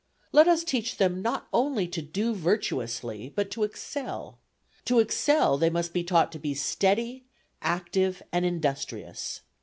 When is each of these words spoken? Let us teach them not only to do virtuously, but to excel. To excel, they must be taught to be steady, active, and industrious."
Let 0.31 0.47
us 0.47 0.63
teach 0.63 0.97
them 0.97 1.21
not 1.21 1.47
only 1.53 1.87
to 1.89 2.01
do 2.01 2.33
virtuously, 2.33 3.31
but 3.35 3.51
to 3.51 3.61
excel. 3.63 4.39
To 4.85 4.97
excel, 4.97 5.59
they 5.59 5.69
must 5.69 5.93
be 5.93 6.03
taught 6.03 6.31
to 6.31 6.39
be 6.39 6.55
steady, 6.55 7.25
active, 7.61 8.23
and 8.31 8.43
industrious." 8.43 9.41